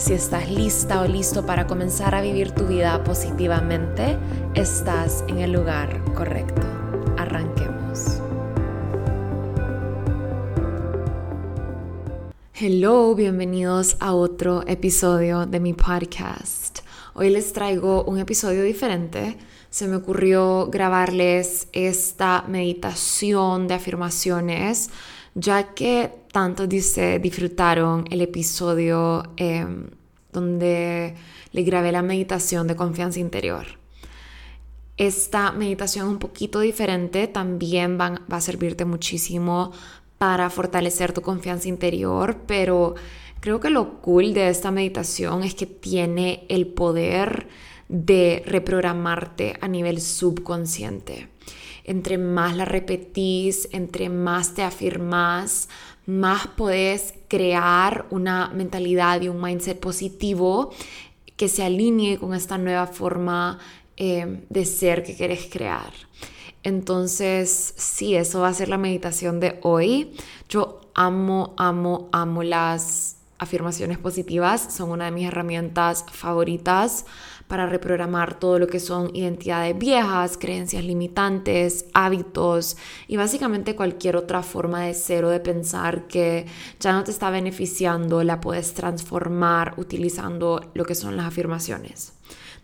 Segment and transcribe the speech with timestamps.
[0.00, 4.16] Si estás lista o listo para comenzar a vivir tu vida positivamente,
[4.54, 6.62] estás en el lugar correcto.
[7.18, 8.22] Arranquemos.
[12.54, 16.78] Hello, bienvenidos a otro episodio de mi podcast.
[17.12, 19.36] Hoy les traigo un episodio diferente.
[19.68, 24.88] Se me ocurrió grabarles esta meditación de afirmaciones
[25.34, 29.88] ya que tanto dice, disfrutaron el episodio em,
[30.32, 31.14] donde
[31.52, 33.66] le grabé la meditación de confianza interior.
[34.96, 39.72] Esta meditación un poquito diferente, también va a servirte muchísimo
[40.18, 42.94] para fortalecer tu confianza interior, pero
[43.40, 47.48] creo que lo cool de esta meditación es que tiene el poder
[47.88, 51.28] de reprogramarte a nivel subconsciente
[51.84, 55.68] entre más la repetís, entre más te afirmás,
[56.10, 60.72] más podés crear una mentalidad y un mindset positivo
[61.36, 63.58] que se alinee con esta nueva forma
[63.96, 65.92] eh, de ser que querés crear.
[66.62, 70.12] Entonces, sí, eso va a ser la meditación de hoy.
[70.48, 74.74] Yo amo, amo, amo las afirmaciones positivas.
[74.74, 77.06] Son una de mis herramientas favoritas
[77.50, 82.76] para reprogramar todo lo que son identidades viejas, creencias limitantes, hábitos
[83.08, 86.46] y básicamente cualquier otra forma de ser o de pensar que
[86.78, 92.12] ya no te está beneficiando, la puedes transformar utilizando lo que son las afirmaciones.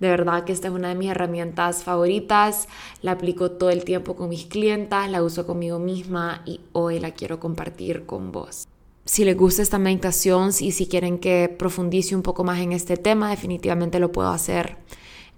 [0.00, 2.66] De verdad que esta es una de mis herramientas favoritas,
[3.02, 7.12] la aplico todo el tiempo con mis clientas, la uso conmigo misma y hoy la
[7.12, 8.66] quiero compartir con vos
[9.04, 12.96] si les gusta esta meditación y si quieren que profundice un poco más en este
[12.96, 14.76] tema, definitivamente lo puedo hacer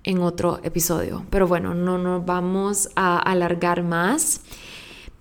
[0.03, 1.25] en otro episodio.
[1.31, 4.43] Pero bueno, no nos vamos a alargar más.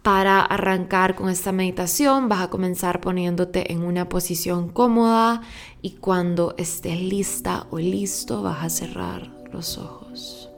[0.01, 5.41] Para arrancar con esta meditación vas a comenzar poniéndote en una posición cómoda
[5.81, 10.49] y cuando estés lista o listo vas a cerrar los ojos.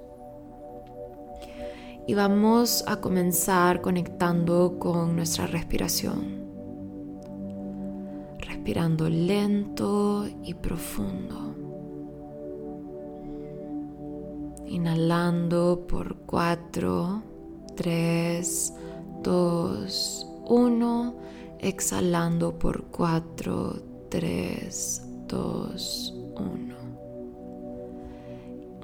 [2.08, 6.45] Y vamos a comenzar conectando con nuestra respiración
[8.66, 11.54] respirando lento y profundo.
[14.66, 17.22] Inhalando por 4,
[17.76, 18.74] 3,
[19.22, 21.16] 2, 1.
[21.60, 26.76] Exhalando por 4, 3, 2, 1.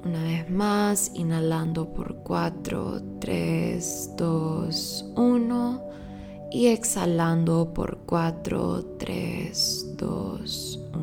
[0.04, 5.91] Una vez más, inhalando por 4, 3, 2, 1
[6.52, 11.02] y exhalando por 4, 3, 2, 1.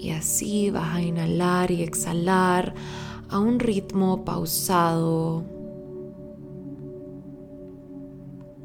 [0.00, 2.74] Y así vas a inhalar y exhalar
[3.28, 5.44] a un ritmo pausado,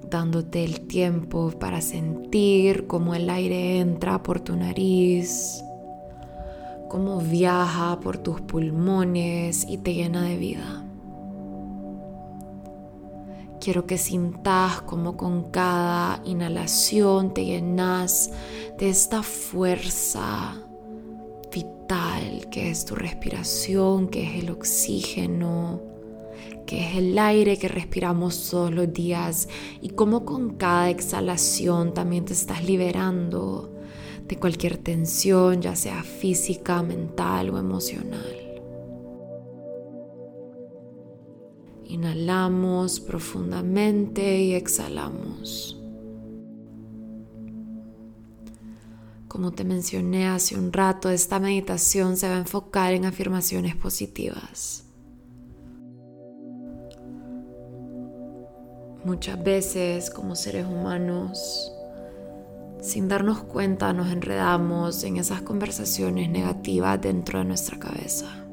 [0.10, 5.64] dándote el tiempo para sentir cómo el aire entra por tu nariz,
[6.90, 10.85] cómo viaja por tus pulmones y te llena de vida.
[13.66, 18.30] Quiero que sintas como con cada inhalación te llenas
[18.78, 20.62] de esta fuerza
[21.52, 25.82] vital que es tu respiración, que es el oxígeno,
[26.68, 29.50] que es el aire que respiramos todos los días
[29.82, 33.74] y como con cada exhalación también te estás liberando
[34.28, 38.45] de cualquier tensión, ya sea física, mental o emocional.
[41.96, 45.82] Inhalamos profundamente y exhalamos.
[49.30, 54.84] Como te mencioné hace un rato, esta meditación se va a enfocar en afirmaciones positivas.
[59.06, 61.72] Muchas veces como seres humanos,
[62.82, 68.45] sin darnos cuenta, nos enredamos en esas conversaciones negativas dentro de nuestra cabeza.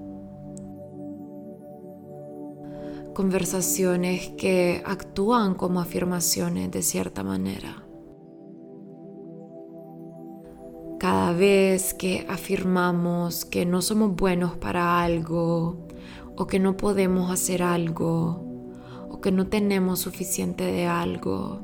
[3.13, 7.85] Conversaciones que actúan como afirmaciones de cierta manera.
[10.99, 15.89] Cada vez que afirmamos que no somos buenos para algo
[16.37, 18.45] o que no podemos hacer algo
[19.11, 21.61] o que no tenemos suficiente de algo,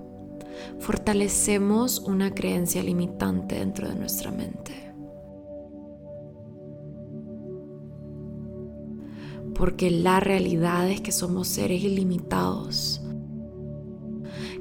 [0.80, 4.87] fortalecemos una creencia limitante dentro de nuestra mente.
[9.58, 13.02] Porque la realidad es que somos seres ilimitados,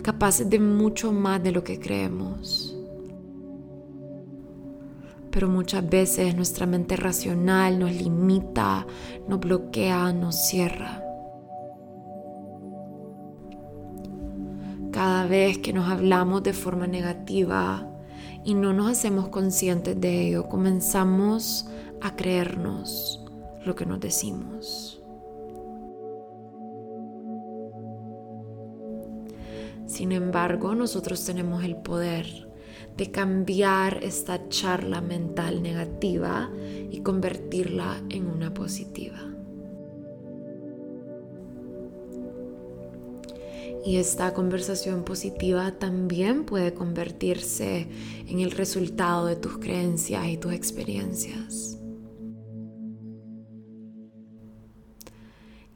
[0.02, 2.76] capaces de mucho más de lo que creemos.
[5.30, 8.88] Pero muchas veces nuestra mente racional nos limita,
[9.28, 11.04] nos bloquea, nos cierra.
[14.92, 17.88] Cada vez que nos hablamos de forma negativa
[18.44, 21.68] y no nos hacemos conscientes de ello, comenzamos
[22.02, 23.27] a creernos
[23.68, 25.04] lo que nos decimos.
[29.86, 32.48] Sin embargo, nosotros tenemos el poder
[32.98, 36.52] de cambiar esta charla mental negativa
[36.92, 39.20] y convertirla en una positiva.
[43.86, 47.88] Y esta conversación positiva también puede convertirse
[48.28, 51.77] en el resultado de tus creencias y tus experiencias.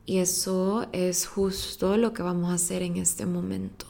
[0.05, 3.85] Y eso es justo lo que vamos a hacer en este momento.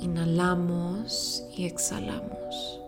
[0.00, 2.80] Inhalamos y exhalamos.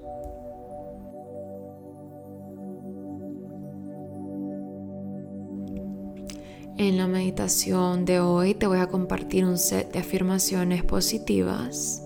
[6.76, 12.02] En la meditación de hoy te voy a compartir un set de afirmaciones positivas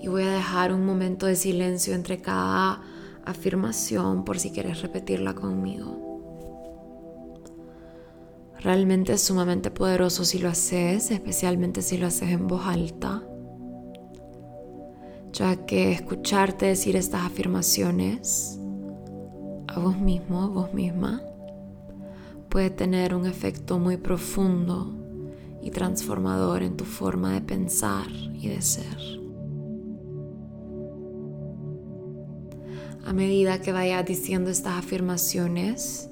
[0.00, 2.82] y voy a dejar un momento de silencio entre cada
[3.24, 5.99] afirmación por si quieres repetirla conmigo.
[8.62, 13.22] Realmente es sumamente poderoso si lo haces, especialmente si lo haces en voz alta,
[15.32, 18.60] ya que escucharte decir estas afirmaciones
[19.66, 21.22] a vos mismo, a vos misma,
[22.50, 24.92] puede tener un efecto muy profundo
[25.62, 29.20] y transformador en tu forma de pensar y de ser.
[33.06, 36.09] A medida que vayas diciendo estas afirmaciones,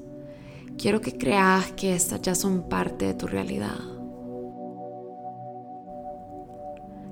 [0.78, 3.78] quiero que creas que estas ya son parte de tu realidad.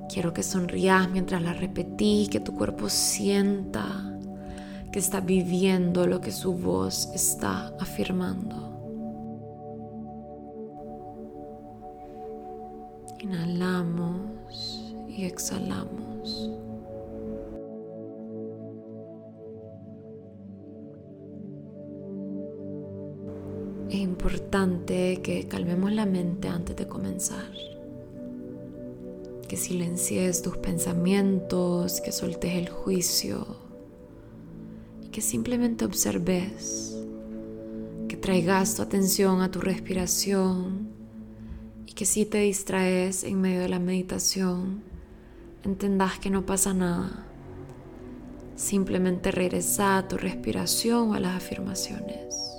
[0.09, 3.85] Quiero que sonrías mientras las repetís, que tu cuerpo sienta
[4.93, 8.73] que está viviendo lo que su voz está afirmando.
[13.19, 16.66] Inhalamos y exhalamos.
[23.89, 27.53] Es importante que calmemos la mente antes de comenzar.
[29.49, 33.47] Que silencies tus pensamientos, que soltes el juicio
[35.05, 36.97] y que simplemente observes,
[38.09, 40.89] que traigas tu atención a tu respiración
[41.87, 44.83] y que si te distraes en medio de la meditación,
[45.63, 47.25] entendas que no pasa nada.
[48.57, 52.56] Simplemente regresa a tu respiración o a las afirmaciones.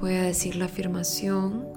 [0.00, 1.68] Voy a decir la afirmación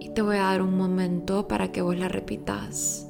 [0.00, 3.06] y te voy a dar un momento para que vos la repitas.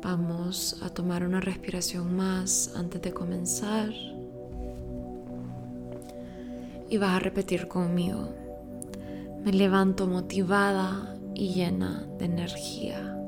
[0.00, 3.90] Vamos a tomar una respiración más antes de comenzar.
[6.88, 8.28] Y vas a repetir conmigo.
[9.44, 13.19] Me levanto motivada y llena de energía.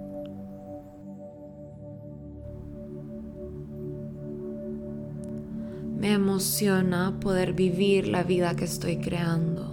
[6.02, 9.70] Me emociona poder vivir la vida que estoy creando.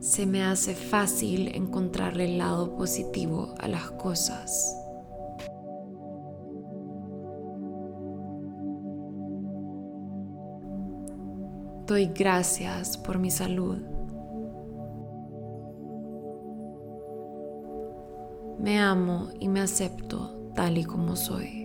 [0.00, 4.76] se me hace fácil encontrar el lado positivo a las cosas.
[11.86, 14.01] Doy gracias por mi salud.
[18.62, 21.62] Me amo y me acepto tal y como soy.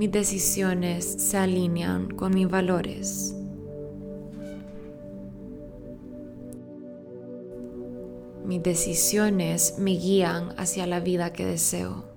[0.00, 3.36] mis decisiones se alinean con mis valores.
[8.46, 12.09] Mis decisiones me guían hacia la vida que deseo.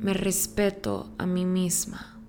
[0.00, 2.20] Me respeto a mí misma.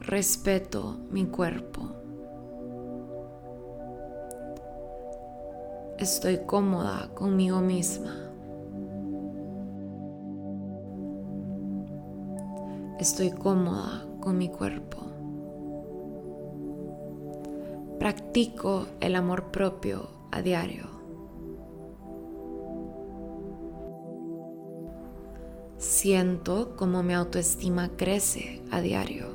[0.00, 1.96] Respeto mi cuerpo.
[5.98, 8.14] estoy cómoda conmigo misma.
[12.98, 14.98] Estoy cómoda con mi cuerpo.
[17.98, 20.95] Practico el amor propio a diario.
[26.06, 29.26] Siento como mi autoestima crece a diario.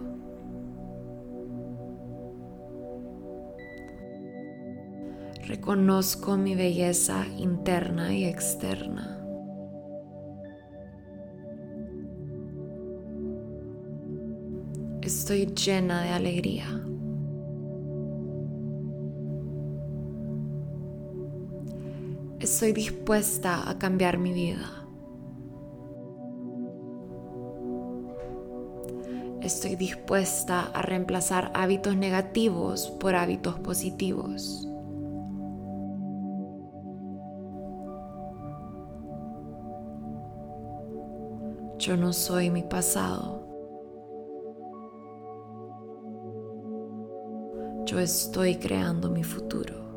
[5.46, 9.20] Reconozco mi belleza interna y externa.
[15.02, 16.68] Estoy llena de alegría.
[22.40, 24.81] Estoy dispuesta a cambiar mi vida.
[29.54, 34.66] Estoy dispuesta a reemplazar hábitos negativos por hábitos positivos.
[41.78, 43.46] Yo no soy mi pasado.
[47.86, 49.91] Yo estoy creando mi futuro.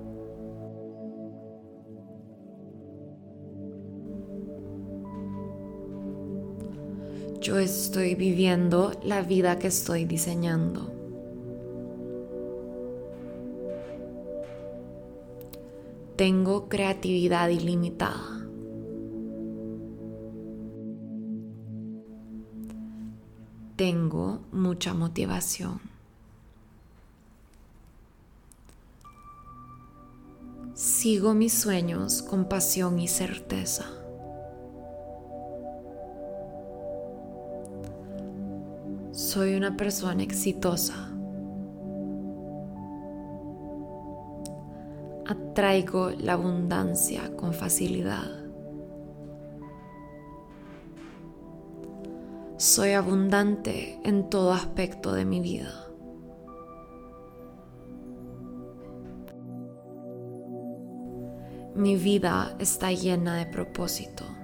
[7.45, 10.91] Yo estoy viviendo la vida que estoy diseñando.
[16.17, 18.49] Tengo creatividad ilimitada.
[23.77, 25.83] Tengo mucha motivación.
[30.73, 34.04] Sigo mis sueños con pasión y certeza.
[39.35, 40.95] Soy una persona exitosa.
[45.27, 48.31] Atraigo la abundancia con facilidad.
[52.59, 55.89] Soy abundante en todo aspecto de mi vida.
[61.75, 64.44] Mi vida está llena de propósito.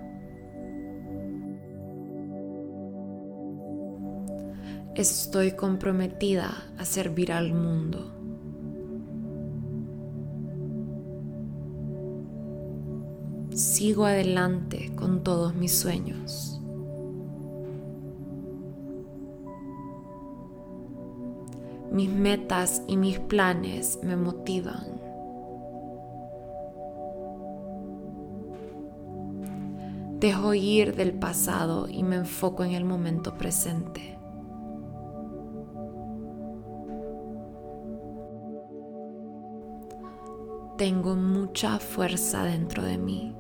[5.00, 8.12] Estoy comprometida a servir al mundo.
[13.54, 16.60] Sigo adelante con todos mis sueños.
[21.90, 24.84] Mis metas y mis planes me motivan.
[30.18, 34.19] Dejo ir del pasado y me enfoco en el momento presente.
[40.80, 43.36] Tengo mucha fuerza dentro de mí.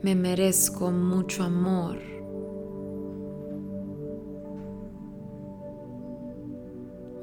[0.00, 1.98] Me merezco mucho amor.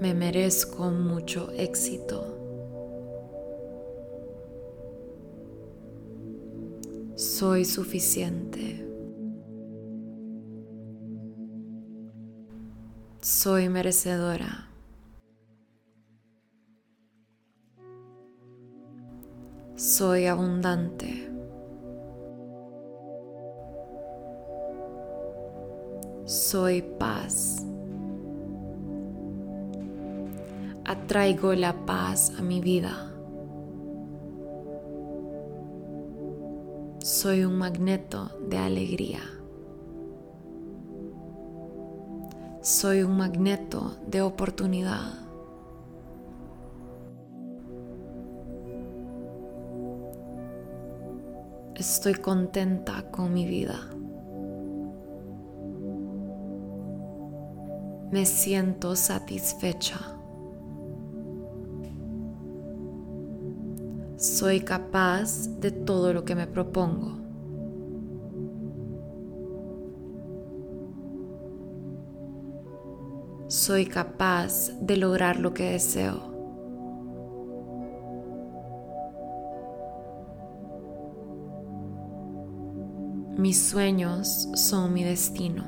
[0.02, 2.34] Me merezco mucho éxito.
[7.16, 8.87] soy suficiente.
[13.22, 14.68] Soy merecedora.
[19.76, 21.32] Soy abundante.
[26.26, 27.66] Soy paz.
[30.86, 33.12] Atraigo la paz a mi vida.
[37.00, 39.37] Soy un magneto de alegría.
[42.68, 45.14] Soy un magneto de oportunidad.
[51.76, 53.80] Estoy contenta con mi vida.
[58.12, 60.00] Me siento satisfecha.
[64.18, 67.27] Soy capaz de todo lo que me propongo.
[73.68, 76.22] Soy capaz de lograr lo que deseo.
[83.38, 85.66] Mis sueños son mi destino.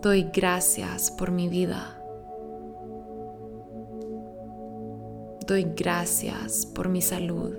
[0.00, 2.00] Doy gracias por mi vida.
[5.48, 7.56] Doy gracias por mi salud.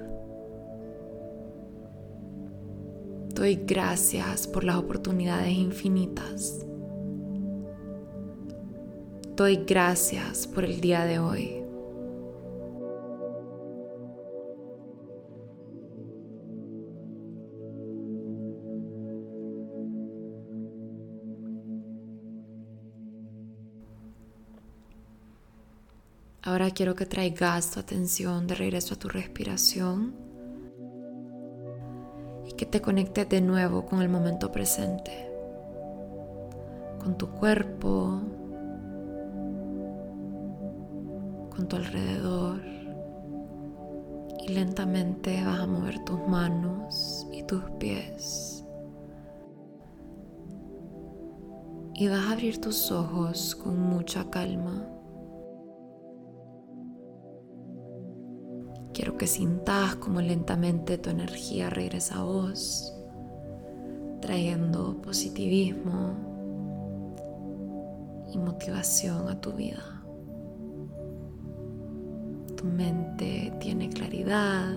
[3.39, 6.65] Doy gracias por las oportunidades infinitas.
[9.33, 11.63] Doy gracias por el día de hoy.
[26.41, 30.28] Ahora quiero que traigas tu atención de regreso a tu respiración
[32.59, 35.31] que te conectes de nuevo con el momento presente,
[37.01, 38.19] con tu cuerpo,
[41.55, 42.59] con tu alrededor
[44.45, 48.65] y lentamente vas a mover tus manos y tus pies.
[51.95, 54.85] Y vas a abrir tus ojos con mucha calma.
[58.99, 62.93] Quiero que sintas como lentamente tu energía regresa a vos,
[64.19, 66.17] trayendo positivismo
[68.33, 70.03] y motivación a tu vida
[72.57, 74.75] tu mente tiene claridad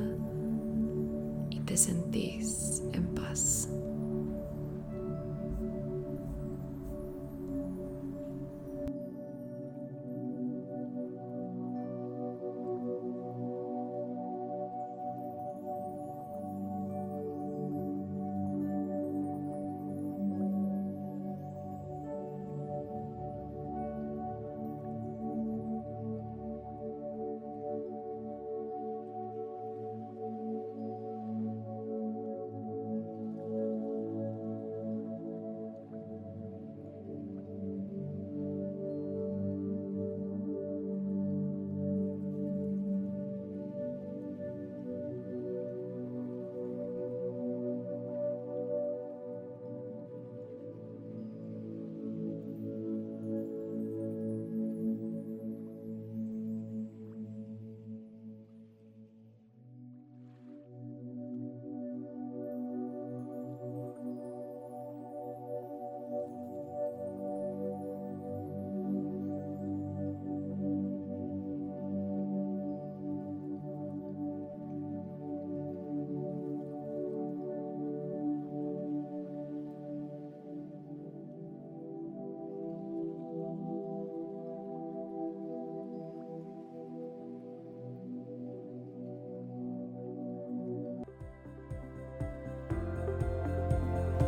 [1.50, 3.69] y te sentís en paz.